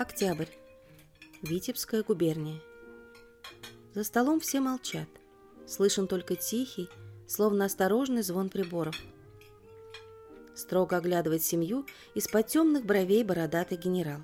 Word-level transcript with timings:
Октябрь. 0.00 0.46
Витебская 1.42 2.02
губерния. 2.02 2.58
За 3.92 4.02
столом 4.02 4.40
все 4.40 4.60
молчат. 4.60 5.06
Слышен 5.66 6.06
только 6.06 6.36
тихий, 6.36 6.88
словно 7.28 7.66
осторожный 7.66 8.22
звон 8.22 8.48
приборов. 8.48 8.96
Строго 10.54 10.96
оглядывает 10.96 11.42
семью 11.42 11.84
из-под 12.14 12.46
темных 12.46 12.86
бровей 12.86 13.22
бородатый 13.24 13.76
генерал. 13.76 14.20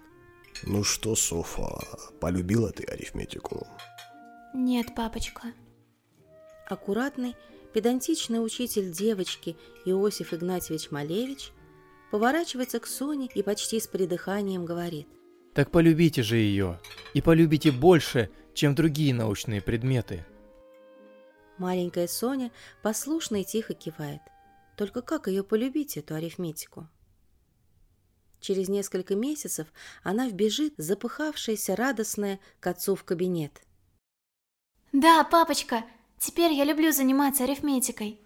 Ну 0.62 0.82
что, 0.82 1.14
Софа, 1.14 1.79
полюбила 2.21 2.72
ты 2.72 2.85
арифметику? 2.85 3.67
Нет, 4.54 4.95
папочка. 4.95 5.53
Аккуратный, 6.71 7.36
педантичный 7.75 8.43
учитель 8.43 8.90
девочки 8.90 9.58
Иосиф 9.85 10.32
Игнатьевич 10.32 10.90
Малевич 10.90 11.53
поворачивается 12.11 12.81
к 12.81 12.86
Соне 12.86 13.29
и 13.35 13.43
почти 13.43 13.79
с 13.79 13.86
придыханием 13.86 14.64
говорит. 14.64 15.07
Так 15.57 15.71
полюбите 15.71 16.23
же 16.23 16.37
ее, 16.37 16.79
и 17.15 17.23
полюбите 17.23 17.73
больше, 17.73 18.31
чем 18.53 18.75
другие 18.75 19.15
научные 19.15 19.63
предметы. 19.63 20.27
Маленькая 21.57 22.09
Соня 22.09 22.53
послушно 22.82 23.41
и 23.41 23.45
тихо 23.45 23.73
кивает. 23.73 24.21
Только 24.77 25.01
как 25.01 25.29
ее 25.29 25.43
полюбить, 25.43 25.96
эту 25.96 26.15
арифметику? 26.15 26.89
Через 28.39 28.69
несколько 28.69 29.15
месяцев 29.17 29.69
она 30.03 30.29
вбежит, 30.29 30.75
запыхавшаяся, 30.77 31.75
радостная, 31.75 32.39
к 32.61 32.67
отцу 32.67 32.95
в 32.95 33.05
кабинет. 33.05 33.62
Да, 34.93 35.25
папочка, 35.25 35.87
теперь 36.19 36.53
я 36.53 36.65
люблю 36.65 36.93
заниматься 36.93 37.45
арифметикой. 37.45 38.20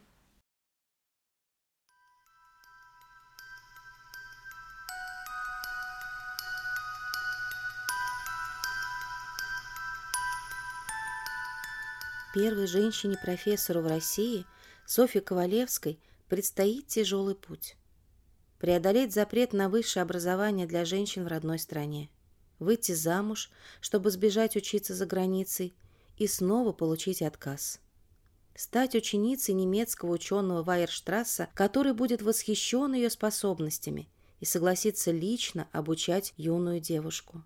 Первой 12.42 12.66
женщине-профессору 12.66 13.82
в 13.82 13.86
России, 13.86 14.46
Софье 14.86 15.20
Ковалевской, 15.20 16.00
предстоит 16.26 16.86
тяжелый 16.86 17.34
путь. 17.34 17.76
Преодолеть 18.58 19.12
запрет 19.12 19.52
на 19.52 19.68
высшее 19.68 20.04
образование 20.04 20.66
для 20.66 20.86
женщин 20.86 21.24
в 21.24 21.26
родной 21.26 21.58
стране. 21.58 22.08
Выйти 22.58 22.92
замуж, 22.92 23.50
чтобы 23.82 24.10
сбежать 24.10 24.56
учиться 24.56 24.94
за 24.94 25.04
границей, 25.04 25.74
и 26.16 26.26
снова 26.26 26.72
получить 26.72 27.20
отказ. 27.20 27.78
Стать 28.54 28.94
ученицей 28.94 29.52
немецкого 29.52 30.12
ученого 30.12 30.62
Вайерштрасса, 30.62 31.50
который 31.52 31.92
будет 31.92 32.22
восхищен 32.22 32.94
ее 32.94 33.10
способностями 33.10 34.08
и 34.40 34.46
согласится 34.46 35.10
лично 35.10 35.68
обучать 35.72 36.32
юную 36.38 36.80
девушку. 36.80 37.42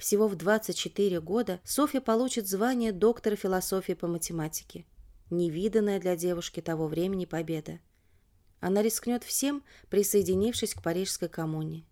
Всего 0.00 0.28
в 0.28 0.34
24 0.34 1.20
года 1.20 1.60
Софья 1.62 2.00
получит 2.00 2.48
звание 2.48 2.90
доктора 2.90 3.36
философии 3.36 3.92
по 3.92 4.06
математике. 4.06 4.86
Невиданная 5.28 6.00
для 6.00 6.16
девушки 6.16 6.62
того 6.62 6.86
времени 6.86 7.26
победа. 7.26 7.80
Она 8.60 8.80
рискнет 8.80 9.24
всем, 9.24 9.62
присоединившись 9.90 10.72
к 10.72 10.82
Парижской 10.82 11.28
коммуне. 11.28 11.84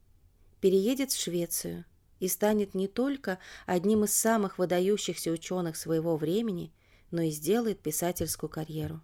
Переедет 0.62 1.12
в 1.12 1.20
Швецию 1.20 1.84
и 2.18 2.28
станет 2.28 2.72
не 2.72 2.88
только 2.88 3.38
одним 3.66 4.04
из 4.04 4.14
самых 4.14 4.56
выдающихся 4.56 5.30
ученых 5.30 5.76
своего 5.76 6.16
времени, 6.16 6.72
но 7.10 7.20
и 7.20 7.30
сделает 7.30 7.82
писательскую 7.82 8.48
карьеру. 8.48 9.02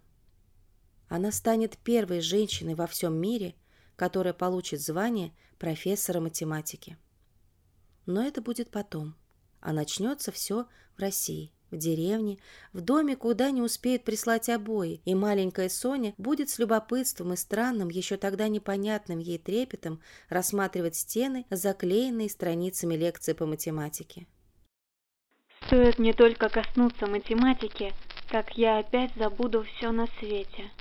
Она 1.09 1.31
станет 1.31 1.77
первой 1.77 2.21
женщиной 2.21 2.73
во 2.73 2.87
всем 2.87 3.13
мире, 3.13 3.53
которая 3.97 4.33
получит 4.33 4.81
звание 4.81 5.31
профессора 5.59 6.21
математики. 6.21 6.97
Но 8.05 8.23
это 8.23 8.41
будет 8.41 8.69
потом. 8.69 9.15
А 9.61 9.73
начнется 9.73 10.31
все 10.31 10.67
в 10.95 10.99
России, 10.99 11.51
в 11.71 11.77
деревне, 11.77 12.37
в 12.71 12.81
доме, 12.81 13.15
куда 13.15 13.51
не 13.51 13.61
успеют 13.61 14.03
прислать 14.03 14.49
обои, 14.49 15.01
и 15.05 15.15
маленькая 15.15 15.69
Соня 15.69 16.13
будет 16.17 16.49
с 16.49 16.59
любопытством 16.59 17.33
и 17.33 17.35
странным, 17.35 17.89
еще 17.89 18.17
тогда 18.17 18.47
непонятным 18.47 19.19
ей 19.19 19.39
трепетом 19.39 20.01
рассматривать 20.29 20.95
стены, 20.95 21.45
заклеенные 21.49 22.29
страницами 22.29 22.95
лекции 22.95 23.33
по 23.33 23.45
математике. 23.45 24.27
Стоит 25.65 25.97
мне 25.97 26.13
только 26.13 26.49
коснуться 26.49 27.07
математики, 27.07 27.91
как 28.29 28.57
я 28.57 28.77
опять 28.79 29.15
забуду 29.15 29.63
все 29.63 29.91
на 29.91 30.05
свете. 30.19 30.71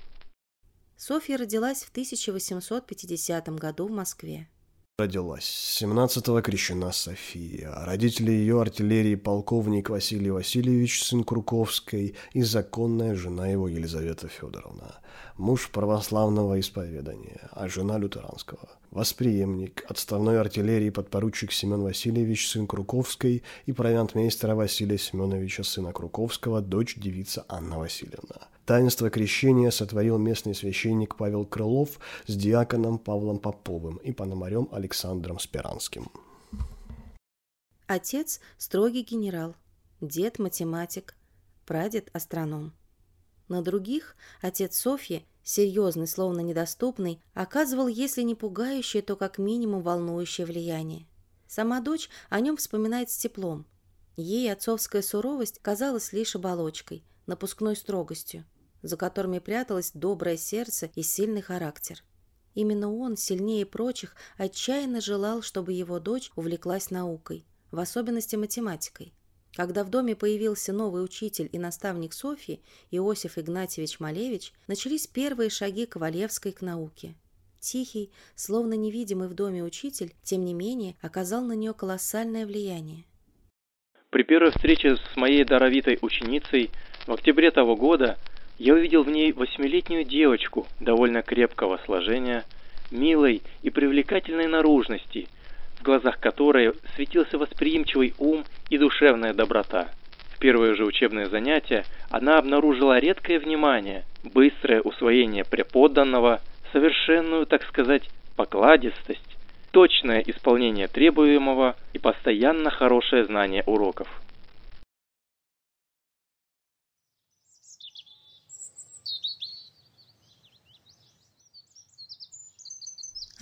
Софья 0.96 1.38
родилась 1.38 1.82
в 1.82 1.90
1850 1.90 3.48
году 3.56 3.88
в 3.88 3.90
Москве. 3.90 4.48
Родилась 4.96 5.80
17-го 5.82 6.40
крещена 6.40 6.92
София. 6.92 7.74
Родители 7.84 8.30
ее 8.30 8.60
артиллерии 8.60 9.16
полковник 9.16 9.90
Василий 9.90 10.30
Васильевич, 10.30 11.02
сын 11.02 11.24
Круковской, 11.24 12.14
и 12.32 12.42
законная 12.42 13.16
жена 13.16 13.48
его 13.48 13.66
Елизавета 13.66 14.28
Федоровна. 14.28 15.00
Муж 15.36 15.68
православного 15.72 16.60
исповедания, 16.60 17.48
а 17.50 17.66
жена 17.66 17.98
лютеранского. 17.98 18.68
Восприемник 18.94 19.84
отставной 19.88 20.40
артиллерии 20.40 20.90
подпоручик 20.90 21.50
Семен 21.50 21.82
Васильевич, 21.82 22.48
сын 22.48 22.68
Круковской, 22.68 23.42
и 23.66 23.72
провиантмейстера 23.72 24.54
Василия 24.54 24.98
Семеновича, 24.98 25.64
сына 25.64 25.92
Круковского, 25.92 26.60
дочь 26.62 26.94
девица 26.94 27.44
Анна 27.48 27.80
Васильевна. 27.80 28.46
Таинство 28.64 29.10
крещения 29.10 29.72
сотворил 29.72 30.16
местный 30.16 30.54
священник 30.54 31.16
Павел 31.16 31.44
Крылов 31.44 31.98
с 32.28 32.36
диаконом 32.36 32.98
Павлом 32.98 33.40
Поповым 33.40 33.96
и 33.96 34.12
пономарем 34.12 34.68
Александром 34.70 35.40
Спиранским. 35.40 36.08
Отец– 37.88 38.40
строгий 38.58 39.02
генерал, 39.02 39.56
дед– 40.00 40.38
математик, 40.38 41.16
прадед– 41.66 42.10
астроном. 42.12 42.72
На 43.48 43.60
других 43.60 44.14
отец 44.40 44.78
Софьи, 44.78 45.26
серьезный, 45.44 46.08
словно 46.08 46.40
недоступный, 46.40 47.22
оказывал, 47.34 47.86
если 47.86 48.22
не 48.22 48.34
пугающее, 48.34 49.02
то 49.02 49.14
как 49.14 49.38
минимум 49.38 49.82
волнующее 49.82 50.46
влияние. 50.46 51.06
Сама 51.46 51.80
дочь 51.80 52.08
о 52.30 52.40
нем 52.40 52.56
вспоминает 52.56 53.10
с 53.10 53.16
теплом. 53.16 53.66
Ей 54.16 54.52
отцовская 54.52 55.02
суровость 55.02 55.60
казалась 55.60 56.12
лишь 56.12 56.34
оболочкой, 56.34 57.04
напускной 57.26 57.76
строгостью 57.76 58.44
за 58.84 58.98
которыми 58.98 59.38
пряталось 59.38 59.92
доброе 59.94 60.36
сердце 60.36 60.90
и 60.94 61.02
сильный 61.02 61.40
характер. 61.40 62.04
Именно 62.54 62.94
он, 62.94 63.16
сильнее 63.16 63.64
прочих, 63.64 64.14
отчаянно 64.36 65.00
желал, 65.00 65.40
чтобы 65.40 65.72
его 65.72 65.98
дочь 65.98 66.30
увлеклась 66.36 66.90
наукой, 66.90 67.46
в 67.70 67.78
особенности 67.78 68.36
математикой. 68.36 69.14
Когда 69.54 69.84
в 69.84 69.90
доме 69.90 70.16
появился 70.16 70.72
новый 70.72 71.04
учитель 71.04 71.48
и 71.52 71.58
наставник 71.58 72.12
Софьи, 72.12 72.60
Иосиф 72.90 73.38
Игнатьевич 73.38 74.00
Малевич, 74.00 74.52
начались 74.66 75.06
первые 75.06 75.48
шаги 75.48 75.86
Ковалевской 75.86 76.52
к 76.52 76.60
науке. 76.60 77.14
Тихий, 77.60 78.10
словно 78.34 78.74
невидимый 78.74 79.28
в 79.28 79.34
доме 79.34 79.62
учитель, 79.62 80.12
тем 80.24 80.44
не 80.44 80.54
менее, 80.54 80.96
оказал 81.00 81.44
на 81.44 81.52
нее 81.52 81.72
колоссальное 81.72 82.46
влияние. 82.46 83.04
При 84.10 84.24
первой 84.24 84.50
встрече 84.50 84.96
с 84.96 85.16
моей 85.16 85.44
даровитой 85.44 85.98
ученицей 86.02 86.70
в 87.06 87.12
октябре 87.12 87.50
того 87.52 87.76
года 87.76 88.18
я 88.58 88.74
увидел 88.74 89.04
в 89.04 89.08
ней 89.08 89.32
восьмилетнюю 89.32 90.04
девочку 90.04 90.66
довольно 90.80 91.22
крепкого 91.22 91.80
сложения, 91.84 92.44
милой 92.90 93.40
и 93.62 93.70
привлекательной 93.70 94.46
наружности, 94.46 95.28
в 95.84 95.86
глазах 95.86 96.18
которой 96.18 96.72
светился 96.96 97.36
восприимчивый 97.36 98.14
ум 98.16 98.46
и 98.70 98.78
душевная 98.78 99.34
доброта. 99.34 99.88
В 100.34 100.38
первое 100.38 100.74
же 100.74 100.86
учебное 100.86 101.28
занятие 101.28 101.84
она 102.08 102.38
обнаружила 102.38 102.98
редкое 102.98 103.38
внимание, 103.38 104.04
быстрое 104.22 104.80
усвоение 104.80 105.44
преподанного, 105.44 106.40
совершенную, 106.72 107.44
так 107.44 107.62
сказать, 107.64 108.08
покладистость, 108.34 109.36
точное 109.72 110.20
исполнение 110.20 110.88
требуемого 110.88 111.76
и 111.92 111.98
постоянно 111.98 112.70
хорошее 112.70 113.26
знание 113.26 113.62
уроков. 113.66 114.08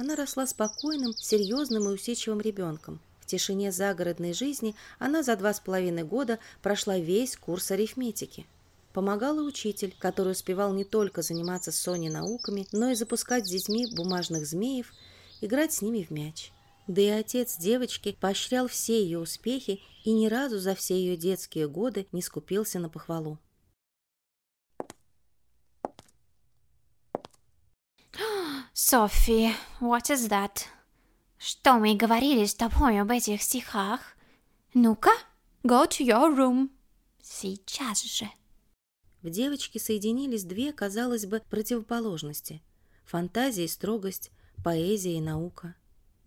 Она 0.02 0.16
росла 0.16 0.48
спокойным, 0.48 1.14
серьезным 1.16 1.84
и 1.84 1.92
усидчивым 1.92 2.40
ребенком. 2.40 2.98
В 3.20 3.26
тишине 3.26 3.70
загородной 3.70 4.32
жизни 4.32 4.74
она 4.98 5.22
за 5.22 5.36
два 5.36 5.54
с 5.54 5.60
половиной 5.60 6.02
года 6.02 6.40
прошла 6.60 6.98
весь 6.98 7.36
курс 7.36 7.70
арифметики. 7.70 8.44
Помогал 8.94 9.38
и 9.38 9.44
учитель, 9.44 9.94
который 10.00 10.32
успевал 10.32 10.72
не 10.72 10.82
только 10.82 11.22
заниматься 11.22 11.70
с 11.70 11.76
Соней 11.76 12.10
науками, 12.10 12.66
но 12.72 12.90
и 12.90 12.96
запускать 12.96 13.46
с 13.46 13.50
детьми 13.50 13.86
бумажных 13.94 14.44
змеев, 14.44 14.92
играть 15.40 15.72
с 15.72 15.82
ними 15.82 16.02
в 16.02 16.10
мяч. 16.10 16.50
Да 16.88 17.00
и 17.00 17.06
отец 17.06 17.56
девочки 17.56 18.16
поощрял 18.20 18.66
все 18.66 19.00
ее 19.00 19.20
успехи 19.20 19.80
и 20.02 20.10
ни 20.10 20.26
разу 20.26 20.58
за 20.58 20.74
все 20.74 20.96
ее 20.96 21.16
детские 21.16 21.68
годы 21.68 22.08
не 22.10 22.22
скупился 22.22 22.80
на 22.80 22.88
похвалу. 22.88 23.38
Sophie, 28.92 29.54
what 29.80 30.10
is 30.10 30.28
that? 30.28 30.66
Что 31.38 31.78
мы 31.78 31.96
говорили 31.96 32.44
с 32.44 32.54
тобой 32.54 33.00
об 33.00 33.10
этих 33.10 33.40
стихах? 33.40 34.00
Ну-ка, 34.74 35.12
go 35.64 35.88
to 35.88 36.04
your 36.04 36.36
room. 36.36 36.68
Сейчас 37.22 38.02
же. 38.02 38.28
В 39.22 39.30
девочке 39.30 39.80
соединились 39.80 40.44
две, 40.44 40.74
казалось 40.74 41.24
бы, 41.24 41.40
противоположности. 41.48 42.60
Фантазия 43.06 43.64
и 43.64 43.68
строгость, 43.68 44.30
поэзия 44.62 45.16
и 45.16 45.22
наука. 45.22 45.74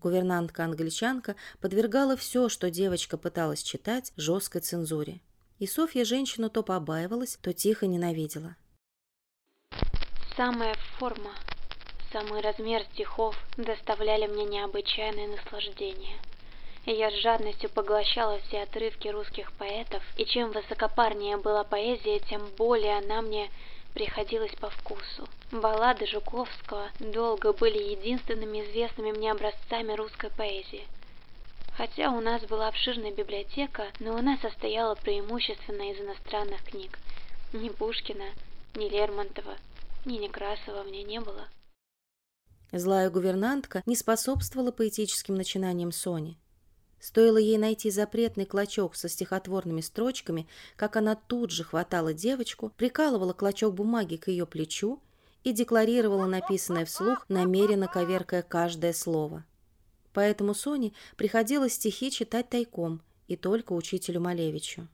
Гувернантка-англичанка 0.02 1.36
подвергала 1.62 2.18
все, 2.18 2.50
что 2.50 2.72
девочка 2.72 3.20
пыталась 3.20 3.62
читать, 3.62 4.12
жесткой 4.18 4.62
цензуре. 4.62 5.22
И 5.60 5.68
Софья 5.68 6.04
женщину 6.04 6.50
то 6.50 6.64
побаивалась, 6.64 7.38
то 7.44 7.54
тихо 7.54 7.86
ненавидела. 7.86 8.56
Самая 10.36 10.76
форма, 10.98 11.30
самый 12.16 12.40
размер 12.40 12.82
стихов 12.94 13.36
доставляли 13.58 14.28
мне 14.28 14.46
необычайное 14.46 15.28
наслаждение. 15.28 16.16
Я 16.86 17.12
с 17.12 17.16
жадностью 17.16 17.70
поглощала 17.70 18.40
все 18.48 18.62
отрывки 18.62 19.10
русских 19.10 19.52
поэтов, 19.52 20.02
и 20.16 20.24
чем 20.24 20.52
высокопарнее 20.52 21.36
была 21.36 21.66
поэзия, 21.66 22.20
тем 22.22 22.42
более 22.58 23.00
она 23.00 23.22
мне 23.22 23.50
приходилась 23.94 24.56
по 24.62 24.70
вкусу. 24.70 25.28
Баллады 25.52 26.08
Жуковского 26.08 26.90
долго 27.02 27.52
были 27.52 27.80
единственными 27.80 28.62
известными 28.62 29.12
мне 29.12 29.34
образцами 29.34 29.92
русской 29.92 30.30
поэзии. 30.30 30.88
Хотя 31.76 32.12
у 32.12 32.22
нас 32.22 32.42
была 32.44 32.70
обширная 32.70 33.12
библиотека, 33.12 33.88
но 34.00 34.16
она 34.16 34.38
состояла 34.38 34.96
преимущественно 34.96 35.92
из 35.92 36.00
иностранных 36.00 36.64
книг. 36.64 36.98
Ни 37.52 37.68
Пушкина, 37.68 38.30
ни 38.76 38.88
Лермонтова, 38.88 39.58
ни 40.06 40.18
Некрасова 40.18 40.84
в 40.84 40.88
ней 40.88 41.04
не 41.04 41.20
было. 41.20 41.50
Злая 42.72 43.10
гувернантка 43.10 43.84
не 43.86 43.96
способствовала 43.96 44.72
поэтическим 44.72 45.36
начинаниям 45.36 45.92
Сони. 45.92 46.38
Стоило 47.00 47.38
ей 47.38 47.58
найти 47.58 47.92
запретный 47.92 48.46
клочок 48.46 48.96
со 48.96 49.08
стихотворными 49.08 49.82
строчками, 49.82 50.48
как 50.76 50.96
она 50.96 51.16
тут 51.16 51.52
же 51.52 51.64
хватала 51.64 52.14
девочку, 52.14 52.72
прикалывала 52.78 53.34
клочок 53.34 53.76
бумаги 53.76 54.16
к 54.16 54.28
ее 54.28 54.46
плечу 54.46 55.02
и 55.44 55.52
декларировала 55.52 56.26
написанное 56.26 56.86
вслух, 56.86 57.24
намеренно 57.30 57.88
коверкая 57.88 58.42
каждое 58.42 58.94
слово. 58.94 59.46
Поэтому 60.14 60.56
Соне 60.56 60.94
приходилось 61.18 61.74
стихи 61.74 62.10
читать 62.10 62.50
тайком 62.50 63.02
и 63.28 63.36
только 63.36 63.74
учителю 63.74 64.22
Малевичу. 64.22 64.88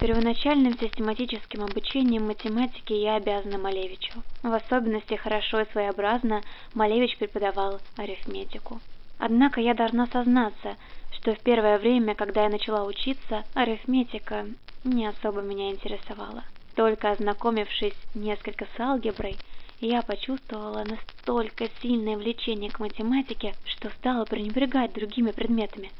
Первоначальным 0.00 0.78
систематическим 0.78 1.64
обучением 1.64 2.26
математики 2.26 2.92
я 2.92 3.16
обязана 3.16 3.56
Малевичу. 3.56 4.12
В 4.42 4.52
особенности 4.52 5.14
хорошо 5.14 5.60
и 5.62 5.72
своеобразно 5.72 6.42
Малевич 6.74 7.16
преподавал 7.16 7.80
арифметику. 7.96 8.78
Однако 9.18 9.62
я 9.62 9.72
должна 9.72 10.06
сознаться, 10.08 10.76
что 11.12 11.34
в 11.34 11.38
первое 11.40 11.78
время, 11.78 12.14
когда 12.14 12.42
я 12.42 12.50
начала 12.50 12.84
учиться, 12.84 13.44
арифметика 13.54 14.46
не 14.84 15.06
особо 15.06 15.40
меня 15.40 15.70
интересовала. 15.70 16.44
Только 16.74 17.12
ознакомившись 17.12 17.96
несколько 18.14 18.66
с 18.76 18.80
алгеброй, 18.80 19.38
я 19.80 20.02
почувствовала 20.02 20.84
настолько 20.84 21.68
сильное 21.80 22.18
влечение 22.18 22.70
к 22.70 22.80
математике, 22.80 23.54
что 23.64 23.88
стала 23.98 24.26
пренебрегать 24.26 24.92
другими 24.92 25.30
предметами. 25.30 25.90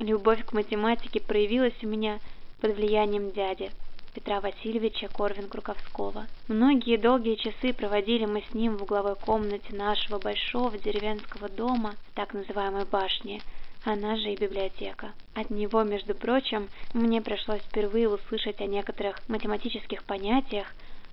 Любовь 0.00 0.44
к 0.44 0.52
математике 0.52 1.20
проявилась 1.20 1.80
у 1.82 1.86
меня 1.86 2.18
под 2.64 2.76
влиянием 2.76 3.30
дяди, 3.30 3.70
Петра 4.14 4.40
Васильевича 4.40 5.08
Корвин-Круковского. 5.08 6.26
Многие 6.48 6.96
долгие 6.96 7.34
часы 7.34 7.74
проводили 7.74 8.24
мы 8.24 8.42
с 8.50 8.54
ним 8.54 8.78
в 8.78 8.84
угловой 8.84 9.16
комнате 9.16 9.76
нашего 9.76 10.18
большого 10.18 10.78
деревенского 10.78 11.50
дома, 11.50 11.94
так 12.14 12.32
называемой 12.32 12.86
башни, 12.86 13.42
она 13.84 14.16
же 14.16 14.32
и 14.32 14.36
библиотека. 14.36 15.12
От 15.34 15.50
него, 15.50 15.82
между 15.82 16.14
прочим, 16.14 16.70
мне 16.94 17.20
пришлось 17.20 17.60
впервые 17.60 18.08
услышать 18.08 18.62
о 18.62 18.66
некоторых 18.66 19.20
математических 19.28 20.02
понятиях, 20.02 20.68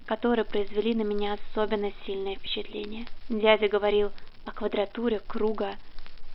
которые 0.06 0.46
произвели 0.46 0.96
на 0.96 1.02
меня 1.02 1.34
особенно 1.34 1.92
сильное 2.06 2.38
впечатление. 2.38 3.08
Дядя 3.28 3.68
говорил 3.68 4.14
о 4.46 4.52
квадратуре 4.54 5.20
круга, 5.28 5.76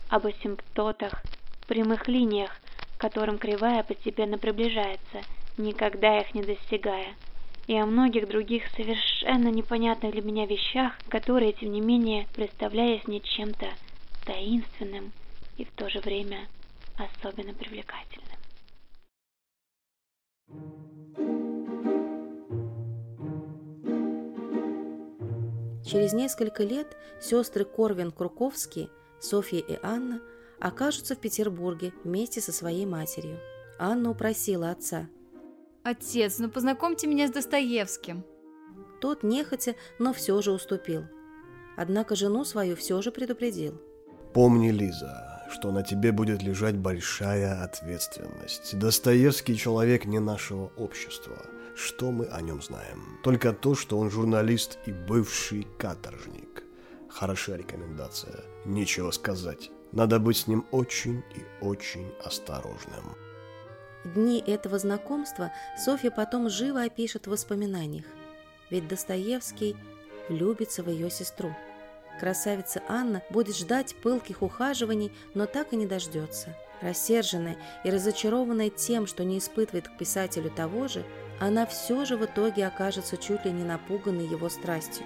об 0.09 0.27
асимптотах, 0.27 1.23
прямых 1.65 2.07
линиях, 2.07 2.51
которым 2.97 3.37
кривая 3.37 3.83
постепенно 3.83 4.37
приближается, 4.37 5.21
никогда 5.57 6.19
их 6.19 6.33
не 6.33 6.43
достигая, 6.43 7.15
и 7.67 7.75
о 7.77 7.85
многих 7.85 8.27
других 8.27 8.63
совершенно 8.75 9.49
непонятных 9.49 10.13
для 10.13 10.21
меня 10.21 10.45
вещах, 10.45 10.93
которые, 11.09 11.53
тем 11.53 11.71
не 11.71 11.81
менее, 11.81 12.27
представлялись 12.33 13.05
мне 13.07 13.19
чем-то 13.19 13.67
таинственным 14.25 15.11
и 15.57 15.65
в 15.65 15.71
то 15.71 15.89
же 15.89 15.99
время 15.99 16.47
особенно 16.97 17.53
привлекательным. 17.53 18.27
Через 25.85 26.11
несколько 26.11 26.63
лет 26.63 26.97
сестры 27.21 27.63
Корвин-Круковские, 27.63 28.89
Софья 29.21 29.59
и 29.59 29.79
Анна, 29.81 30.19
окажутся 30.59 31.15
в 31.15 31.19
Петербурге 31.19 31.93
вместе 32.03 32.41
со 32.41 32.51
своей 32.51 32.85
матерью. 32.85 33.39
Анна 33.79 34.09
упросила 34.09 34.71
отца. 34.71 35.07
«Отец, 35.83 36.39
ну 36.39 36.49
познакомьте 36.49 37.07
меня 37.07 37.27
с 37.27 37.31
Достоевским». 37.31 38.25
Тот 38.99 39.23
нехотя, 39.23 39.75
но 39.99 40.13
все 40.13 40.41
же 40.41 40.51
уступил. 40.51 41.05
Однако 41.77 42.15
жену 42.15 42.43
свою 42.43 42.75
все 42.75 43.01
же 43.01 43.11
предупредил. 43.11 43.79
Помни, 44.33 44.71
Лиза, 44.71 45.43
что 45.51 45.71
на 45.71 45.83
тебе 45.83 46.11
будет 46.11 46.41
лежать 46.41 46.75
большая 46.75 47.63
ответственность. 47.63 48.77
Достоевский 48.77 49.55
человек 49.55 50.05
не 50.05 50.19
нашего 50.19 50.71
общества. 50.77 51.37
Что 51.75 52.11
мы 52.11 52.25
о 52.25 52.41
нем 52.41 52.61
знаем? 52.61 53.19
Только 53.23 53.53
то, 53.53 53.75
что 53.75 53.99
он 53.99 54.09
журналист 54.09 54.79
и 54.87 54.91
бывший 54.91 55.67
каторжник. 55.77 56.63
Хорошая 57.07 57.57
рекомендация. 57.57 58.43
Нечего 58.65 59.11
сказать. 59.11 59.69
Надо 59.91 60.19
быть 60.19 60.37
с 60.37 60.47
ним 60.47 60.65
очень 60.71 61.23
и 61.35 61.63
очень 61.63 62.11
осторожным. 62.23 63.15
Дни 64.03 64.43
этого 64.45 64.79
знакомства 64.79 65.51
Софья 65.77 66.11
потом 66.11 66.49
живо 66.49 66.83
опишет 66.83 67.27
в 67.27 67.31
воспоминаниях. 67.31 68.05
Ведь 68.69 68.87
Достоевский 68.87 69.75
влюбится 70.29 70.83
в 70.83 70.89
ее 70.89 71.09
сестру. 71.09 71.53
Красавица 72.19 72.81
Анна 72.87 73.21
будет 73.29 73.55
ждать 73.55 73.95
пылких 74.01 74.41
ухаживаний, 74.41 75.11
но 75.33 75.45
так 75.45 75.73
и 75.73 75.75
не 75.75 75.85
дождется. 75.85 76.55
Рассерженная 76.81 77.57
и 77.83 77.89
разочарованная 77.89 78.69
тем, 78.69 79.07
что 79.07 79.23
не 79.23 79.39
испытывает 79.39 79.87
к 79.87 79.97
писателю 79.97 80.49
того 80.49 80.87
же, 80.87 81.03
она 81.39 81.65
все 81.65 82.05
же 82.05 82.17
в 82.17 82.25
итоге 82.25 82.65
окажется 82.65 83.17
чуть 83.17 83.45
ли 83.45 83.51
не 83.51 83.63
напуганной 83.63 84.25
его 84.25 84.49
страстью. 84.49 85.05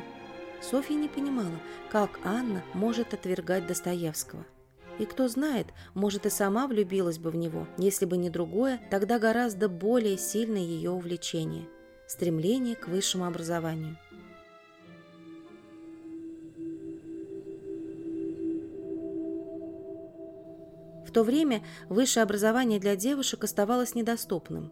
Софья 0.62 0.96
не 0.96 1.08
понимала, 1.08 1.60
как 1.90 2.20
Анна 2.24 2.64
может 2.74 3.14
отвергать 3.14 3.68
Достоевского. 3.68 4.46
И 5.00 5.06
кто 5.06 5.28
знает, 5.28 5.68
может 5.94 6.26
и 6.26 6.30
сама 6.30 6.68
влюбилась 6.68 7.18
бы 7.18 7.32
в 7.32 7.36
него, 7.36 7.68
если 7.78 8.06
бы 8.06 8.18
не 8.18 8.30
другое, 8.30 8.80
тогда 8.90 9.20
гораздо 9.20 9.70
более 9.70 10.18
сильное 10.18 10.62
ее 10.62 10.92
увлечение– 10.92 11.68
стремление 12.08 12.76
к 12.76 12.88
высшему 12.88 13.26
образованию. 13.26 13.98
В 21.08 21.14
то 21.14 21.24
время 21.24 21.62
высшее 21.90 22.24
образование 22.24 22.80
для 22.80 22.96
девушек 22.96 23.44
оставалось 23.44 23.96
недоступным. 23.96 24.72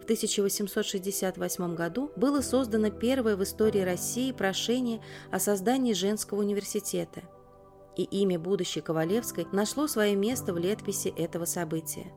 В 0.00 0.04
1868 0.04 1.74
году 1.74 2.12
было 2.14 2.42
создано 2.42 2.90
первое 2.90 3.36
в 3.36 3.42
истории 3.42 3.80
России 3.80 4.30
прошение 4.30 5.00
о 5.32 5.40
создании 5.40 5.94
женского 5.94 6.40
университета– 6.40 7.22
и 7.96 8.02
имя 8.02 8.38
будущей 8.38 8.80
Ковалевской 8.80 9.46
нашло 9.52 9.86
свое 9.86 10.16
место 10.16 10.52
в 10.52 10.58
летописи 10.58 11.08
этого 11.08 11.44
события. 11.44 12.12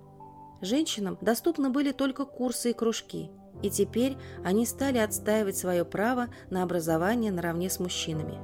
Женщинам 0.61 1.17
доступны 1.21 1.69
были 1.69 1.91
только 1.91 2.25
курсы 2.25 2.71
и 2.71 2.73
кружки, 2.73 3.29
и 3.61 3.69
теперь 3.69 4.17
они 4.43 4.65
стали 4.65 4.97
отстаивать 4.97 5.57
свое 5.57 5.85
право 5.85 6.27
на 6.49 6.63
образование 6.63 7.31
наравне 7.31 7.69
с 7.69 7.79
мужчинами. 7.79 8.39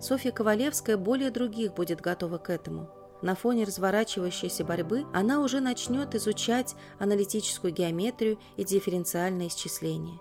Софья 0.00 0.32
Ковалевская 0.32 0.96
более 0.96 1.30
других 1.30 1.74
будет 1.74 2.00
готова 2.00 2.38
к 2.38 2.50
этому. 2.50 2.90
На 3.22 3.34
фоне 3.34 3.64
разворачивающейся 3.64 4.64
борьбы 4.64 5.06
она 5.14 5.40
уже 5.40 5.60
начнет 5.60 6.14
изучать 6.14 6.74
аналитическую 6.98 7.72
геометрию 7.72 8.38
и 8.56 8.64
дифференциальное 8.64 9.48
исчисление. 9.48 10.20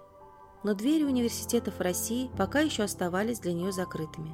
Но 0.63 0.73
двери 0.73 1.03
университетов 1.03 1.81
России 1.81 2.31
пока 2.37 2.61
еще 2.61 2.83
оставались 2.83 3.39
для 3.39 3.51
нее 3.51 3.73
закрытыми. 3.73 4.33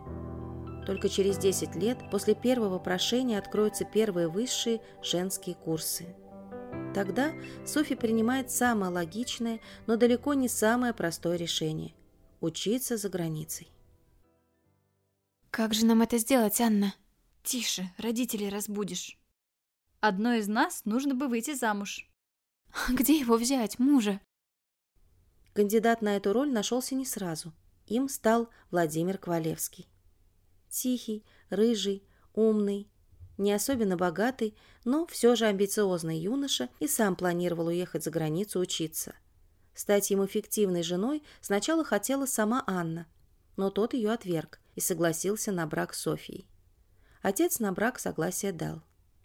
Только 0.89 1.07
через 1.07 1.37
10 1.37 1.75
лет 1.75 1.99
после 2.09 2.33
первого 2.33 2.79
прошения 2.79 3.37
откроются 3.37 3.85
первые 3.85 4.27
высшие 4.27 4.81
женские 5.03 5.53
курсы. 5.53 6.15
Тогда 6.95 7.31
Софи 7.63 7.93
принимает 7.93 8.49
самое 8.49 8.91
логичное, 8.91 9.59
но 9.85 9.97
далеко 9.97 10.33
не 10.33 10.49
самое 10.49 10.95
простое 10.95 11.37
решение– 11.37 11.93
учиться 12.41 12.97
за 12.97 13.07
границей. 13.07 13.71
Как 15.51 15.75
же 15.75 15.85
нам 15.85 16.01
это 16.01 16.17
сделать, 16.17 16.59
Анна? 16.59 16.95
Тише, 17.43 17.91
родителей 17.99 18.49
разбудишь. 18.49 19.19
Одной 19.99 20.39
из 20.39 20.47
нас 20.47 20.85
нужно 20.85 21.13
бы 21.13 21.27
выйти 21.27 21.53
замуж. 21.53 22.09
Где 22.89 23.19
его 23.19 23.37
взять, 23.37 23.77
мужа? 23.77 24.21
Кандидат 25.53 26.01
на 26.01 26.15
эту 26.15 26.33
роль 26.33 26.51
нашелся 26.51 26.95
не 26.95 27.05
сразу. 27.05 27.53
Им 27.85 28.09
стал 28.09 28.49
Владимир 28.71 29.19
Ковалевский. 29.19 29.87
Тихий, 30.69 31.25
рыжий, 31.49 32.03
умный, 32.33 32.87
не 33.37 33.53
особенно 33.53 33.97
богатый, 33.97 34.55
но 34.83 35.05
все 35.07 35.35
же 35.35 35.45
амбициозный 35.45 36.19
юноша 36.19 36.69
и 36.79 36.87
сам 36.87 37.15
планировал 37.15 37.67
уехать 37.67 38.03
за 38.03 38.11
границу 38.11 38.59
учиться. 38.59 39.15
Стать 39.73 40.11
ему 40.11 40.27
фиктивной 40.27 40.83
женой 40.83 41.23
сначала 41.39 41.85
хотела 41.85 42.25
сама 42.25 42.63
Анна, 42.67 43.07
но 43.55 43.69
тот 43.69 43.93
ее 43.93 44.11
отверг 44.11 44.59
и 44.75 44.81
согласился 44.81 45.51
на 45.51 45.65
брак 45.67 45.93
с 45.93 46.01
Софией. 46.01 46.47
Отец 47.21 47.59
на 47.59 47.71
брак 47.71 47.97
согласие 47.97 48.51
дал. 48.51 48.81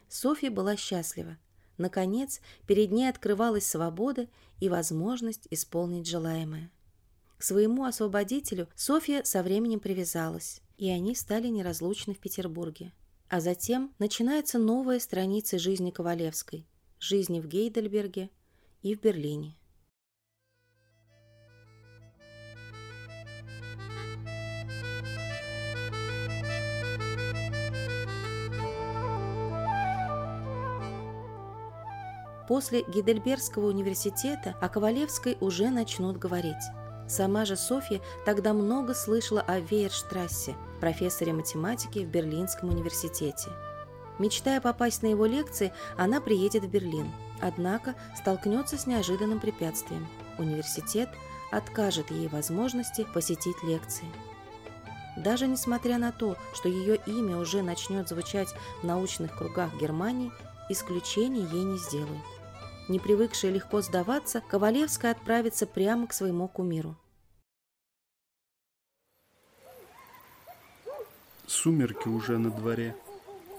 Софья 0.08 0.50
была 0.50 0.76
счастлива. 0.76 1.38
Наконец, 1.76 2.40
перед 2.68 2.92
ней 2.92 3.08
открывалась 3.08 3.66
свобода 3.66 4.28
и 4.60 4.68
возможность 4.68 5.48
исполнить 5.50 6.06
желаемое. 6.06 6.70
К 7.36 7.42
своему 7.42 7.84
освободителю 7.84 8.68
Софья 8.76 9.24
со 9.24 9.42
временем 9.42 9.80
привязалась, 9.80 10.60
и 10.76 10.90
они 10.90 11.14
стали 11.14 11.48
неразлучны 11.48 12.14
в 12.14 12.18
Петербурге. 12.18 12.92
А 13.28 13.40
затем 13.40 13.94
начинается 13.98 14.58
новая 14.58 15.00
страница 15.00 15.58
жизни 15.58 15.90
Ковалевской, 15.90 16.66
жизни 17.00 17.40
в 17.40 17.46
Гейдельберге 17.48 18.30
и 18.82 18.94
в 18.94 19.00
Берлине. 19.00 19.56
После 32.46 32.82
Гейдельбергского 32.82 33.68
университета 33.68 34.54
о 34.60 34.68
Ковалевской 34.68 35.38
уже 35.40 35.70
начнут 35.70 36.18
говорить. 36.18 36.62
Сама 37.06 37.44
же 37.44 37.56
Софья 37.56 38.00
тогда 38.24 38.52
много 38.54 38.94
слышала 38.94 39.40
о 39.42 39.60
Вейерштрассе, 39.60 40.54
профессоре 40.80 41.32
математики 41.32 42.00
в 42.00 42.08
Берлинском 42.08 42.70
университете. 42.70 43.50
Мечтая 44.18 44.60
попасть 44.60 45.02
на 45.02 45.08
его 45.08 45.26
лекции, 45.26 45.72
она 45.96 46.20
приедет 46.20 46.64
в 46.64 46.68
Берлин. 46.68 47.10
Однако 47.40 47.94
столкнется 48.16 48.78
с 48.78 48.86
неожиданным 48.86 49.40
препятствием. 49.40 50.06
Университет 50.38 51.08
откажет 51.50 52.10
ей 52.10 52.28
возможности 52.28 53.06
посетить 53.12 53.62
лекции. 53.62 54.06
Даже 55.16 55.46
несмотря 55.46 55.98
на 55.98 56.10
то, 56.10 56.36
что 56.54 56.68
ее 56.68 56.96
имя 57.06 57.36
уже 57.38 57.62
начнет 57.62 58.08
звучать 58.08 58.48
в 58.82 58.86
научных 58.86 59.36
кругах 59.36 59.74
Германии, 59.80 60.32
исключений 60.68 61.46
ей 61.52 61.64
не 61.64 61.78
сделают. 61.78 62.22
Не 62.86 62.98
привыкшая 62.98 63.50
легко 63.50 63.80
сдаваться, 63.80 64.42
Ковалевская 64.42 65.12
отправится 65.12 65.66
прямо 65.66 66.06
к 66.06 66.12
своему 66.12 66.48
кумиру. 66.48 66.96
Сумерки 71.46 72.08
уже 72.08 72.36
на 72.36 72.50
дворе. 72.50 72.94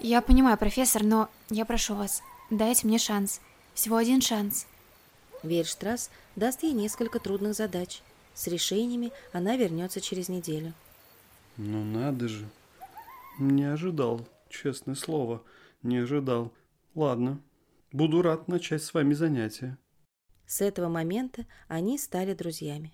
Я 0.00 0.22
понимаю, 0.22 0.56
профессор, 0.56 1.02
но 1.02 1.28
я 1.50 1.64
прошу 1.64 1.96
вас, 1.96 2.22
дайте 2.50 2.86
мне 2.86 2.98
шанс. 2.98 3.40
Всего 3.74 3.96
один 3.96 4.20
шанс. 4.20 4.66
Вейрштрасс 5.42 6.10
даст 6.36 6.62
ей 6.62 6.72
несколько 6.72 7.18
трудных 7.18 7.54
задач. 7.54 8.02
С 8.34 8.46
решениями 8.46 9.12
она 9.32 9.56
вернется 9.56 10.00
через 10.00 10.28
неделю. 10.28 10.72
Ну 11.56 11.84
надо 11.84 12.28
же. 12.28 12.48
Не 13.38 13.64
ожидал, 13.64 14.26
честное 14.50 14.94
слово, 14.94 15.42
не 15.82 15.98
ожидал. 15.98 16.52
Ладно, 16.94 17.40
буду 17.92 18.22
рад 18.22 18.48
начать 18.48 18.82
с 18.82 18.92
вами 18.94 19.14
занятия. 19.14 19.78
С 20.46 20.60
этого 20.60 20.88
момента 20.88 21.46
они 21.68 21.98
стали 21.98 22.34
друзьями. 22.34 22.92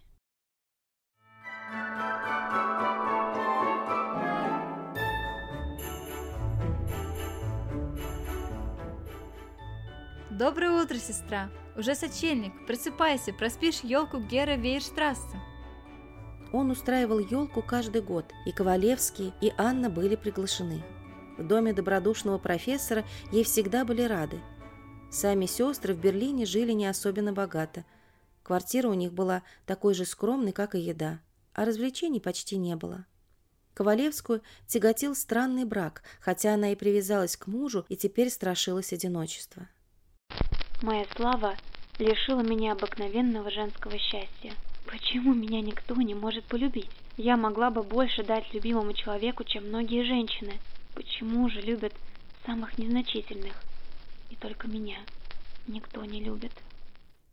Доброе 10.31 10.83
утро, 10.83 10.97
сестра. 10.97 11.51
Уже 11.77 11.95
сочельник. 11.95 12.53
Просыпайся, 12.67 13.33
проспишь 13.33 13.81
елку 13.81 14.19
Гера 14.19 14.57
Вейерштрассе. 14.57 15.41
Он 16.53 16.71
устраивал 16.71 17.19
елку 17.19 17.63
каждый 17.63 18.03
год, 18.03 18.27
и 18.45 18.53
Ковалевский, 18.53 19.33
и 19.41 19.53
Анна 19.57 19.89
были 19.89 20.17
приглашены. 20.17 20.83
В 21.39 21.47
доме 21.47 21.73
добродушного 21.73 22.39
профессора 22.39 23.05
ей 23.31 23.45
всегда 23.45 23.85
были 23.85 24.03
рады. 24.03 24.41
Сами 25.13 25.45
сестры 25.45 25.93
в 25.93 26.01
Берлине 26.01 26.47
жили 26.47 26.73
не 26.73 26.87
особенно 26.87 27.35
богато. 27.35 27.85
Квартира 28.43 28.89
у 28.89 28.95
них 28.95 29.13
была 29.13 29.43
такой 29.67 29.93
же 29.93 30.07
скромной, 30.07 30.53
как 30.53 30.75
и 30.75 30.81
еда, 30.81 31.21
а 31.53 31.67
развлечений 31.67 32.19
почти 32.19 32.57
не 32.57 32.77
было. 32.77 33.05
Ковалевскую 33.75 34.41
тяготил 34.67 35.15
странный 35.15 35.67
брак, 35.67 36.03
хотя 36.19 36.55
она 36.55 36.73
и 36.73 36.77
привязалась 36.77 37.37
к 37.37 37.47
мужу 37.47 37.85
и 37.91 37.97
теперь 37.97 38.31
страшилась 38.31 38.95
одиночества. 38.95 39.69
Моя 40.81 41.05
слава 41.15 41.57
лишила 41.99 42.41
меня 42.41 42.73
обыкновенного 42.73 43.51
женского 43.51 43.99
счастья. 43.99 44.55
Почему 44.87 45.35
меня 45.35 45.61
никто 45.61 45.95
не 45.95 46.15
может 46.15 46.45
полюбить? 46.45 46.91
Я 47.19 47.37
могла 47.37 47.71
бы 47.71 47.83
больше 47.83 48.25
дать 48.25 48.51
любимому 48.55 48.95
человеку, 48.95 49.45
чем 49.45 49.69
многие 49.69 50.05
женщины. 50.07 50.55
Почему 50.95 51.51
же 51.51 51.61
любят 51.61 51.93
самых 52.47 52.79
незначительных? 52.79 53.63
И 54.33 54.37
только 54.37 54.67
меня 54.67 54.97
никто 55.67 56.03
не 56.07 56.25
любит. 56.25 56.53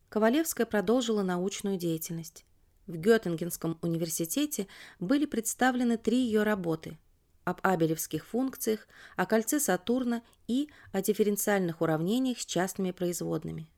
Ковалевская 0.10 0.66
продолжила 0.66 1.24
научную 1.24 1.78
деятельность. 1.78 2.44
В 2.88 2.98
Геттингенском 2.98 3.78
университете 3.82 4.68
были 5.00 5.26
представлены 5.26 5.98
три 5.98 6.18
ее 6.18 6.44
работы 6.44 6.98
об 7.46 7.62
абелевских 7.64 8.28
функциях, 8.28 8.86
о 9.16 9.26
кольце 9.26 9.62
Сатурна 9.62 10.24
и 10.48 10.70
о 10.92 11.02
дифференциальных 11.02 11.80
уравнениях 11.80 12.40
с 12.40 12.46
частными 12.46 12.92
производными. 12.92 13.70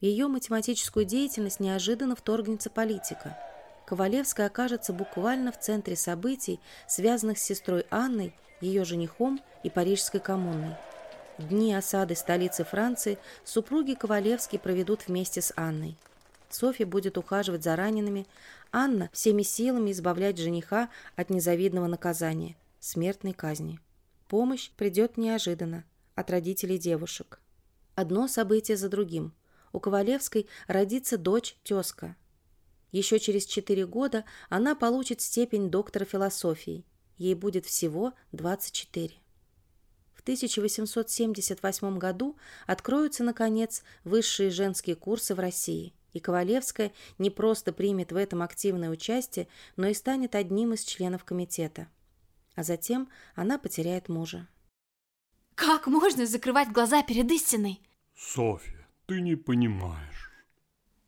В 0.00 0.04
ее 0.04 0.28
математическую 0.28 1.04
деятельность 1.04 1.60
неожиданно 1.60 2.16
вторгнется 2.16 2.70
политика. 2.70 3.38
Ковалевская 3.86 4.46
окажется 4.46 4.94
буквально 4.94 5.52
в 5.52 5.60
центре 5.60 5.94
событий, 5.94 6.58
связанных 6.88 7.38
с 7.38 7.42
сестрой 7.42 7.84
Анной, 7.90 8.34
ее 8.62 8.84
женихом 8.86 9.42
и 9.62 9.68
Парижской 9.68 10.20
коммуной. 10.20 10.74
Дни 11.38 11.72
осады 11.72 12.14
столицы 12.14 12.62
Франции 12.62 13.18
супруги 13.42 13.94
Ковалевские 13.94 14.60
проведут 14.60 15.06
вместе 15.06 15.40
с 15.40 15.52
Анной. 15.56 15.96
Софья 16.50 16.84
будет 16.84 17.16
ухаживать 17.16 17.62
за 17.62 17.74
ранеными, 17.74 18.26
Анна 18.70 19.08
всеми 19.12 19.42
силами 19.42 19.92
избавлять 19.92 20.38
жениха 20.38 20.90
от 21.16 21.30
незавидного 21.30 21.86
наказания– 21.86 22.56
смертной 22.80 23.32
казни. 23.32 23.80
Помощь 24.28 24.70
придет 24.72 25.16
неожиданно 25.16 25.84
от 26.14 26.30
родителей 26.30 26.78
девушек. 26.78 27.40
Одно 27.94 28.28
событие 28.28 28.76
за 28.76 28.90
другим. 28.90 29.32
У 29.72 29.80
Ковалевской 29.80 30.46
родится 30.66 31.16
дочь-тезка. 31.16 32.14
Еще 32.90 33.18
через 33.18 33.46
четыре 33.46 33.86
года 33.86 34.24
она 34.50 34.74
получит 34.74 35.22
степень 35.22 35.70
доктора 35.70 36.04
философии. 36.04 36.84
Ей 37.16 37.34
будет 37.34 37.64
всего 37.64 38.12
24. 38.32 39.21
В 40.22 40.24
1878 40.24 41.98
году 41.98 42.36
откроются, 42.68 43.24
наконец, 43.24 43.82
высшие 44.04 44.50
женские 44.50 44.94
курсы 44.94 45.34
в 45.34 45.40
России, 45.40 45.92
и 46.12 46.20
Ковалевская 46.20 46.92
не 47.18 47.28
просто 47.28 47.72
примет 47.72 48.12
в 48.12 48.16
этом 48.16 48.40
активное 48.42 48.88
участие, 48.90 49.48
но 49.76 49.88
и 49.88 49.94
станет 49.94 50.36
одним 50.36 50.74
из 50.74 50.84
членов 50.84 51.24
комитета. 51.24 51.88
А 52.54 52.62
затем 52.62 53.08
она 53.34 53.58
потеряет 53.58 54.08
мужа. 54.08 54.46
Как 55.56 55.88
можно 55.88 56.24
закрывать 56.24 56.70
глаза 56.70 57.02
перед 57.02 57.28
истиной? 57.32 57.80
Софья, 58.14 58.86
ты 59.06 59.20
не 59.20 59.34
понимаешь. 59.34 60.30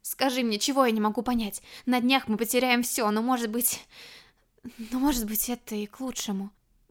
Скажи 0.03 0.43
мне, 0.43 0.59
чего 0.59 0.87
я 0.87 0.91
не 0.91 1.01
могу 1.01 1.23
понять? 1.23 1.63
На 1.87 2.01
днях 2.01 2.27
мы 2.27 2.37
потеряем 2.37 2.83
все, 2.83 3.09
но 3.13 3.23
может 3.23 3.49
быть... 3.49 3.87
Но 4.91 4.99
может 4.99 5.25
быть 5.27 5.49
это 5.49 5.77
и 5.77 5.87
к 5.87 6.01
лучшему. 6.01 6.51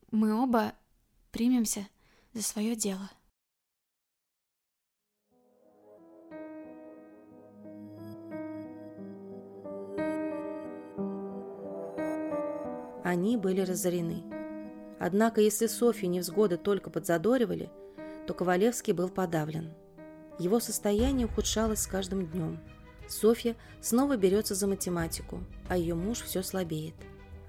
Мы 0.10 0.34
оба 0.34 0.72
примемся 1.32 1.86
за 2.34 2.42
свое 2.42 2.76
дело. 2.76 3.10
Они 13.04 13.38
были 13.38 13.62
разорены. 13.62 14.24
Однако, 15.00 15.42
если 15.42 15.68
Софью 15.68 16.10
невзгоды 16.10 16.58
только 16.58 16.90
подзадоривали, 16.90 17.70
то 18.26 18.34
Ковалевский 18.34 18.94
был 18.94 19.10
подавлен. 19.10 19.74
Его 20.40 20.60
состояние 20.60 21.28
ухудшалось 21.28 21.82
с 21.82 21.88
каждым 21.88 22.26
днем. 22.26 22.60
Софья 23.08 23.56
снова 23.82 24.18
берется 24.18 24.56
за 24.56 24.66
математику, 24.66 25.44
а 25.68 25.78
ее 25.78 25.94
муж 25.94 26.22
все 26.22 26.42
слабеет. 26.42 26.96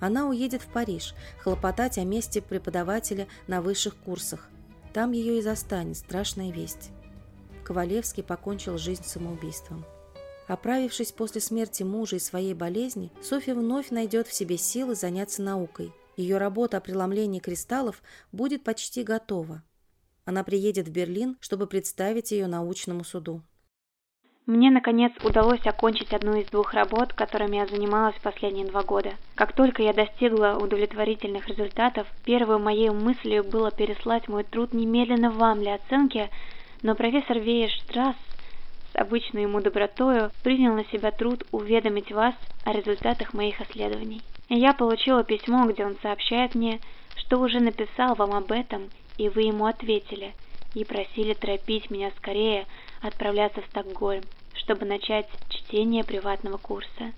Она 0.01 0.29
уедет 0.29 0.61
в 0.61 0.67
Париж, 0.67 1.15
хлопотать 1.41 1.97
о 1.97 2.05
месте 2.05 2.43
преподавателя 2.43 3.27
на 3.47 3.63
высших 3.63 3.97
курсах. 3.97 4.51
Там 4.95 5.11
ее 5.11 5.41
и 5.41 5.43
застанет 5.43 5.97
страшная 5.97 6.53
весть. 6.53 6.91
Ковалевский 7.65 8.23
покончил 8.23 8.79
жизнь 8.79 9.03
самоубийством. 9.03 9.85
Оправившись 10.47 11.11
после 11.11 11.41
смерти 11.41 11.83
мужа 11.83 12.17
и 12.17 12.21
своей 12.21 12.55
болезни, 12.55 13.11
Софья 13.21 13.57
вновь 13.57 13.91
найдет 13.91 14.29
в 14.29 14.33
себе 14.33 14.57
силы 14.57 14.95
заняться 14.95 15.43
наукой. 15.43 15.93
Ее 16.17 16.39
работа 16.39 16.77
о 16.77 16.81
преломлении 16.81 17.41
кристаллов 17.41 18.03
будет 18.31 18.63
почти 18.63 19.03
готова. 19.03 19.65
Она 20.27 20.45
приедет 20.45 20.87
в 20.87 20.93
Берлин, 20.93 21.39
чтобы 21.41 21.67
представить 21.67 22.31
ее 22.31 22.47
научному 22.47 23.03
суду. 23.03 23.43
Мне, 24.47 24.71
наконец, 24.71 25.11
удалось 25.23 25.65
окончить 25.67 26.13
одну 26.13 26.39
из 26.39 26.47
двух 26.51 26.75
работ, 26.75 27.15
которыми 27.15 27.57
я 27.57 27.67
занималась 27.67 28.17
последние 28.23 28.67
два 28.67 28.83
года. 28.83 29.15
Как 29.37 29.55
только 29.55 29.83
я 29.83 29.95
достигла 29.95 30.59
удовлетворительных 30.61 31.49
результатов, 31.49 32.07
первой 32.27 32.59
моей 32.59 32.91
мыслью 32.91 33.43
было 33.43 33.71
переслать 33.71 34.29
мой 34.29 34.45
труд 34.45 34.75
немедленно 34.75 35.31
вам 35.31 35.61
для 35.61 35.77
оценки, 35.77 36.29
но 36.83 36.95
профессор 36.95 37.39
Вейерштрасс 37.39 38.17
с 38.93 38.97
обычной 38.97 39.43
ему 39.43 39.63
добротою 39.63 40.31
принял 40.43 40.75
на 40.75 40.85
себя 40.87 41.11
труд 41.11 41.43
уведомить 41.51 42.13
вас 42.13 42.35
о 42.65 42.73
результатах 42.73 43.33
моих 43.33 43.59
исследований. 43.63 44.21
Я 44.51 44.75
получила 44.75 45.25
письмо, 45.25 45.65
где 45.65 45.87
он 45.87 45.97
сообщает 46.03 46.55
мне, 46.55 46.81
что 47.17 47.41
уже 47.41 47.61
написал 47.61 48.15
вам 48.15 48.35
об 48.35 48.53
этом, 48.53 48.91
и 49.17 49.31
вы 49.31 49.43
ему 49.43 49.65
ответили, 49.65 50.35
и 50.75 50.85
просили 50.85 51.35
торопить 51.35 51.91
меня 51.91 52.11
скорее 52.17 52.67
отправляться 53.01 53.63
в 53.63 53.67
Стокгольм, 53.67 54.23
чтобы 54.55 54.85
начать 54.85 55.29
чтение 55.49 56.05
приватного 56.05 56.57
курса. 56.57 57.13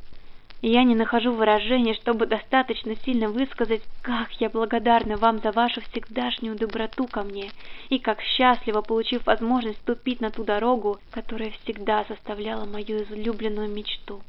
Я 0.63 0.85
не 0.85 0.95
нахожу 0.95 1.33
выражений, 1.33 1.95
чтобы 1.95 2.27
достаточно 2.27 2.97
сильно 3.05 3.29
высказать, 3.29 3.83
как 4.03 4.33
я 4.41 4.49
благодарна 4.49 5.17
вам 5.17 5.39
за 5.39 5.53
вашу 5.53 5.83
всегдашнюю 5.83 6.57
доброту 6.57 7.07
ко 7.07 7.23
мне, 7.23 7.51
и 7.91 7.99
как 7.99 8.23
счастливо, 8.23 8.81
получив 8.81 9.27
возможность 9.27 9.79
ступить 9.79 10.21
на 10.21 10.31
ту 10.31 10.45
дорогу, 10.45 10.99
которая 11.11 11.53
всегда 11.63 12.05
составляла 12.07 12.65
мою 12.65 13.03
излюбленную 13.03 13.69
мечту. 13.69 14.23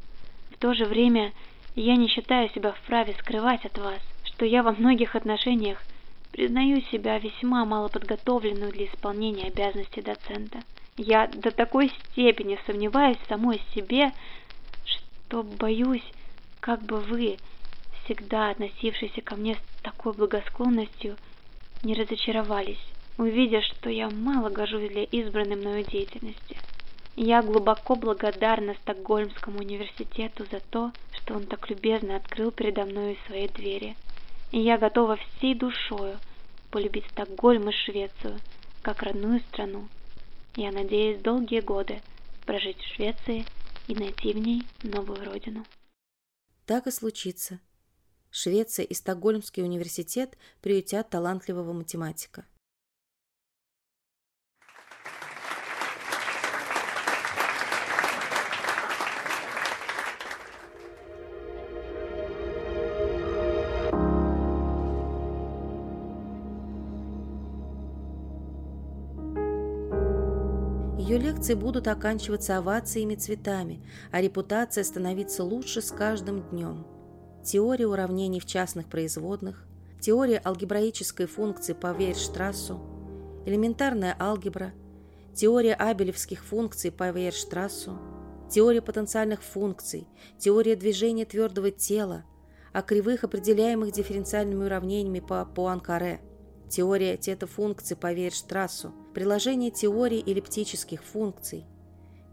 В 0.51 0.57
то 0.57 0.73
же 0.73 0.85
время 0.85 1.31
я 1.75 1.95
не 1.95 2.07
считаю 2.07 2.49
себя 2.49 2.73
вправе 2.73 3.15
скрывать 3.19 3.63
от 3.65 3.77
вас, 3.77 4.01
что 4.25 4.45
я 4.45 4.63
во 4.63 4.73
многих 4.73 5.15
отношениях 5.15 5.81
признаю 6.37 6.83
себя 6.91 7.17
весьма 7.17 7.65
малоподготовленную 7.65 8.71
для 8.71 8.85
исполнения 8.85 9.47
обязанностей 9.47 10.03
доцента. 10.03 10.59
Я 10.95 11.25
до 11.25 11.49
такой 11.49 11.89
степени 11.89 12.59
сомневаюсь 12.67 13.17
в 13.17 13.27
самой 13.27 13.59
себе, 13.73 14.11
что 14.85 15.41
боюсь, 15.41 16.03
как 16.59 16.83
бы 16.83 16.97
вы, 16.97 17.37
всегда 18.03 18.51
относившиеся 18.51 19.21
ко 19.21 19.35
мне 19.35 19.55
с 19.55 19.81
такой 19.81 20.13
благосклонностью, 20.13 21.17
не 21.81 21.95
разочаровались, 21.95 22.85
увидя, 23.17 23.63
что 23.63 23.89
я 23.89 24.07
мало 24.11 24.49
гожусь 24.49 24.91
для 24.91 25.05
избранной 25.05 25.55
мною 25.55 25.83
деятельности. 25.85 26.55
Я 27.15 27.41
глубоко 27.41 27.95
благодарна 27.95 28.75
Стокгольмскому 28.83 29.57
университету 29.57 30.45
за 30.51 30.59
то, 30.59 30.91
что 31.13 31.33
он 31.33 31.47
так 31.47 31.67
любезно 31.67 32.15
открыл 32.15 32.51
передо 32.51 32.85
мной 32.85 33.17
свои 33.25 33.47
двери. 33.47 33.95
И 34.51 34.59
я 34.59 34.77
готова 34.77 35.17
всей 35.17 35.55
душою 35.55 36.19
полюбить 36.71 37.05
Стокгольм 37.11 37.69
и 37.69 37.71
Швецию, 37.71 38.39
как 38.81 39.03
родную 39.03 39.39
страну. 39.41 39.87
Я 40.55 40.71
надеюсь 40.71 41.21
долгие 41.21 41.61
годы 41.61 42.01
прожить 42.45 42.77
в 42.77 42.95
Швеции 42.95 43.45
и 43.87 43.95
найти 43.95 44.33
в 44.33 44.37
ней 44.37 44.63
новую 44.83 45.23
родину. 45.23 45.65
Так 46.65 46.87
и 46.87 46.91
случится. 46.91 47.59
Швеция 48.29 48.85
и 48.85 48.93
Стокгольмский 48.93 49.63
университет 49.63 50.37
приютят 50.61 51.09
талантливого 51.09 51.73
математика. 51.73 52.45
Лекции 71.37 71.53
будут 71.53 71.87
оканчиваться 71.87 72.57
овациями 72.57 73.13
цветами, 73.13 73.79
а 74.11 74.21
репутация 74.21 74.83
становиться 74.83 75.43
лучше 75.43 75.83
с 75.83 75.91
каждым 75.91 76.41
днем. 76.49 76.87
Теория 77.43 77.85
уравнений 77.85 78.39
в 78.39 78.47
частных 78.47 78.87
производных, 78.87 79.63
теория 79.99 80.41
алгебраической 80.43 81.27
функции 81.27 81.73
по 81.73 81.91
Вейерштрассу, 81.91 82.81
элементарная 83.45 84.15
алгебра, 84.19 84.73
теория 85.35 85.75
абелевских 85.75 86.43
функций 86.43 86.91
по 86.91 87.11
Вейерштрассу, 87.11 87.99
теория 88.49 88.81
потенциальных 88.81 89.43
функций, 89.43 90.07
теория 90.39 90.75
движения 90.75 91.25
твердого 91.25 91.69
тела, 91.69 92.23
о 92.73 92.81
кривых, 92.81 93.23
определяемых 93.23 93.91
дифференциальными 93.91 94.65
уравнениями 94.65 95.19
по 95.19 95.45
Пуанкаре, 95.45 96.19
теория 96.69 97.17
тета-функций 97.17 97.95
по 97.95 98.13
Вейерштрассу, 98.13 98.93
приложение 99.13 99.71
теории 99.71 100.23
эллиптических 100.25 101.03
функций, 101.03 101.65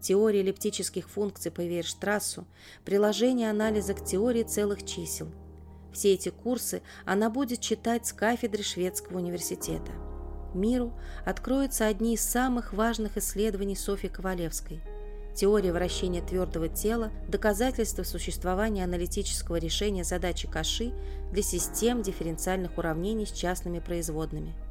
теория 0.01 0.41
эллиптических 0.41 1.09
функций 1.09 1.51
по 1.51 1.61
Вейерштрассу, 1.61 2.47
приложение 2.83 3.49
анализа 3.49 3.93
к 3.93 4.03
теории 4.03 4.43
целых 4.43 4.85
чисел. 4.85 5.27
Все 5.93 6.13
эти 6.13 6.29
курсы 6.29 6.81
она 7.05 7.29
будет 7.29 7.61
читать 7.61 8.05
с 8.05 8.13
кафедры 8.13 8.63
Шведского 8.63 9.17
университета. 9.17 9.91
Миру 10.53 10.93
откроются 11.25 11.85
одни 11.87 12.15
из 12.15 12.21
самых 12.21 12.73
важных 12.73 13.17
исследований 13.17 13.75
Софьи 13.75 14.09
Ковалевской– 14.09 14.81
теория 15.35 15.73
вращения 15.73 16.21
твердого 16.21 16.69
тела, 16.69 17.11
доказательство 17.27 18.03
существования 18.03 18.83
аналитического 18.83 19.57
решения 19.57 20.03
задачи 20.03 20.47
Каши 20.47 20.93
для 21.31 21.43
систем 21.43 22.01
дифференциальных 22.01 22.77
уравнений 22.77 23.25
с 23.25 23.31
частными 23.31 23.79
производными– 23.79 24.55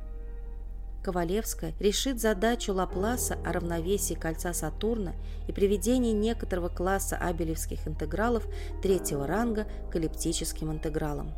Ковалевская 1.05 1.75
решит 1.81 2.19
задачу 2.19 2.73
Лапласа 2.73 3.37
о 3.45 3.53
равновесии 3.53 4.15
кольца 4.15 4.55
Сатурна 4.55 5.13
и 5.47 5.53
приведении 5.53 6.13
некоторого 6.13 6.71
класса 6.71 7.17
абелевских 7.17 7.87
интегралов 7.87 8.47
третьего 8.83 9.27
ранга 9.27 9.67
к 9.93 9.97
эллиптическим 9.97 10.73
интегралам. 10.73 11.35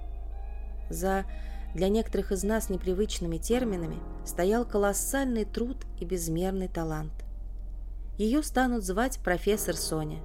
За 0.89 1.25
для 1.75 1.89
некоторых 1.89 2.31
из 2.31 2.45
нас 2.45 2.71
непривычными 2.71 3.39
терминами 3.39 3.99
стоял 4.25 4.65
колоссальный 4.65 5.45
труд 5.45 5.79
и 5.99 6.05
безмерный 6.05 6.69
талант. 6.69 7.26
Ее 8.18 8.42
станут 8.42 8.85
звать 8.85 9.18
профессор 9.22 9.76
Соня. 9.76 10.22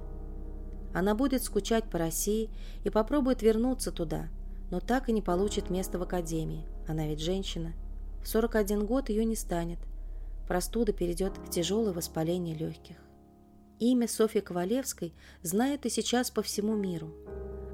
Она 0.94 1.14
будет 1.14 1.42
скучать 1.42 1.90
по 1.90 1.98
России 1.98 2.50
и 2.84 2.90
попробует 2.90 3.42
вернуться 3.42 3.92
туда, 3.92 4.28
но 4.70 4.80
так 4.80 5.08
и 5.08 5.12
не 5.12 5.20
получит 5.20 5.70
место 5.70 5.98
в 5.98 6.02
академии. 6.02 6.66
Она 6.88 7.06
ведь 7.06 7.20
женщина. 7.20 7.72
В 8.22 8.28
41 8.28 8.86
год 8.86 9.08
ее 9.08 9.24
не 9.24 9.36
станет. 9.36 9.78
Простуда 10.48 10.92
перейдет 10.92 11.36
в 11.38 11.50
тяжелое 11.50 11.92
воспаление 11.92 12.54
легких. 12.54 12.96
Имя 13.78 14.08
Софьи 14.08 14.40
Ковалевской 14.40 15.12
знают 15.42 15.86
и 15.86 15.90
сейчас 15.90 16.30
по 16.30 16.42
всему 16.42 16.76
миру. 16.76 17.12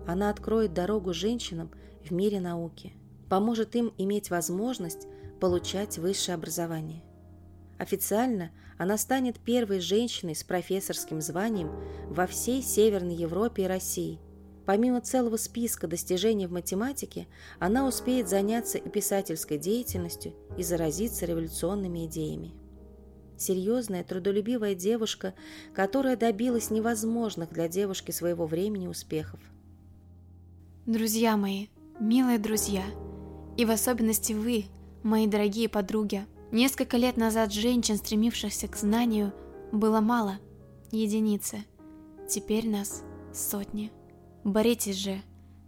Она 0.07 0.31
откроет 0.31 0.73
дорогу 0.73 1.13
женщинам 1.13 1.71
в 2.03 2.13
мире 2.13 2.41
науки, 2.41 2.95
поможет 3.29 3.77
им 3.77 3.93
иметь 3.99 4.31
возможность 4.31 5.07
получать 5.39 5.99
высшее 5.99 6.35
образование. 6.35 7.03
Официально 7.79 8.51
она 8.77 8.99
станет 8.99 9.41
первой 9.41 9.81
женщиной 9.81 10.35
с 10.35 10.45
профессорским 10.45 11.21
званием 11.21 11.73
во 12.09 12.27
всей 12.27 12.63
Северной 12.63 13.15
Европе 13.15 13.65
и 13.65 13.67
России– 13.67 14.21
Помимо 14.69 15.01
целого 15.01 15.39
списка 15.39 15.87
достижений 15.87 16.47
в 16.47 16.53
математике, 16.53 17.27
она 17.59 17.89
успеет 17.89 18.29
заняться 18.29 18.77
и 18.77 18.87
писательской 18.91 19.57
деятельностью 19.57 20.35
и 20.59 20.63
заразиться 20.63 21.25
революционными 21.25 22.05
идеями. 22.05 22.53
Серьезная, 23.39 24.05
трудолюбивая 24.05 24.75
девушка, 24.75 25.33
которая 25.75 26.19
добилась 26.19 26.69
невозможных 26.69 27.51
для 27.51 27.67
девушки 27.67 28.11
своего 28.11 28.45
времени 28.45 28.89
успехов. 28.89 29.41
Друзья 30.85 31.39
мои, 31.39 31.69
милые 31.99 32.39
друзья, 32.39 32.85
и 33.57 33.65
в 33.65 33.71
особенности 33.71 34.35
вы, 34.35 34.67
мои 35.03 35.27
дорогие 35.27 35.71
подруги, 35.71 36.27
несколько 36.51 36.97
лет 36.97 37.17
назад 37.17 37.53
женщин, 37.53 37.97
стремившихся 37.97 38.69
к 38.69 38.77
знанию, 38.77 39.33
было 39.73 40.01
мало, 40.01 40.39
единицы. 40.91 41.65
Теперь 42.29 42.69
нас 42.69 43.03
сотни. 43.33 43.93
Боритесь 44.45 44.97
же 44.97 45.23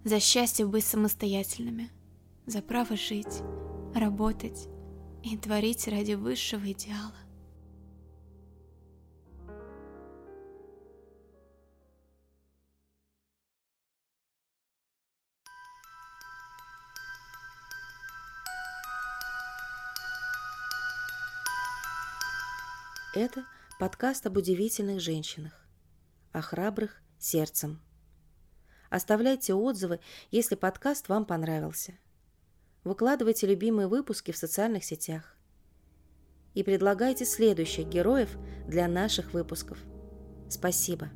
за 0.04 0.20
счастье 0.20 0.66
быть 0.66 0.84
самостоятельными, 0.84 1.90
за 2.46 2.62
право 2.62 2.96
жить, 2.96 3.42
работать 3.94 4.68
и 5.22 5.36
творить 5.36 5.86
ради 5.88 6.14
высшего 6.14 6.72
идеала. 6.72 7.19
Это 23.12 23.44
подкаст 23.80 24.24
об 24.26 24.36
удивительных 24.36 25.00
женщинах, 25.00 25.66
о 26.30 26.40
храбрых 26.42 27.02
сердцем. 27.18 27.82
Оставляйте 28.88 29.52
отзывы, 29.52 29.98
если 30.30 30.54
подкаст 30.54 31.08
вам 31.08 31.24
понравился. 31.24 31.98
Выкладывайте 32.84 33.48
любимые 33.48 33.88
выпуски 33.88 34.30
в 34.30 34.36
социальных 34.36 34.84
сетях. 34.84 35.36
И 36.54 36.62
предлагайте 36.62 37.24
следующих 37.24 37.88
героев 37.88 38.36
для 38.68 38.86
наших 38.86 39.32
выпусков. 39.32 39.78
Спасибо. 40.48 41.10